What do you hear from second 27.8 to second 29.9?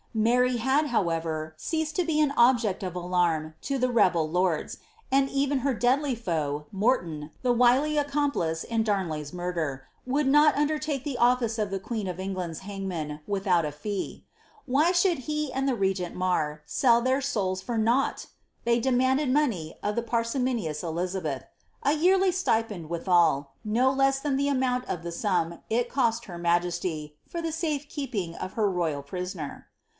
keeping of her royal prisoner.